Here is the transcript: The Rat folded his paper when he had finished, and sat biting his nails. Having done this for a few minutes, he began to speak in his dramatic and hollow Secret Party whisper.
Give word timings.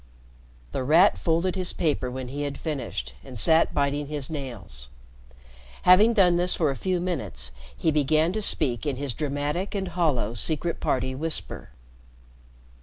The 0.71 0.83
Rat 0.83 1.19
folded 1.19 1.55
his 1.55 1.73
paper 1.73 2.09
when 2.09 2.29
he 2.29 2.41
had 2.41 2.57
finished, 2.57 3.13
and 3.23 3.37
sat 3.37 3.71
biting 3.71 4.07
his 4.07 4.31
nails. 4.31 4.87
Having 5.83 6.13
done 6.15 6.37
this 6.37 6.55
for 6.55 6.71
a 6.71 6.75
few 6.75 6.99
minutes, 6.99 7.51
he 7.77 7.91
began 7.91 8.33
to 8.33 8.41
speak 8.41 8.87
in 8.87 8.95
his 8.95 9.13
dramatic 9.13 9.75
and 9.75 9.89
hollow 9.89 10.33
Secret 10.33 10.79
Party 10.79 11.13
whisper. 11.13 11.69